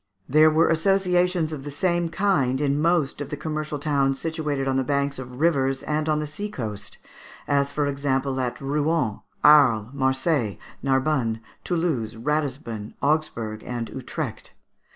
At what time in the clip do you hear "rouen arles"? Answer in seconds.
8.59-9.93